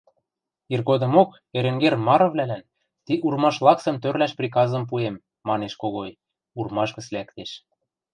[0.73, 2.63] Иргодымок Эренгер марывлӓлӓн
[3.05, 5.15] ти урмаш лаксым тӧрлӓш приказым пуэм,—
[5.47, 6.11] манеш Когой,
[6.59, 7.51] урмаш гӹц лӓктеш.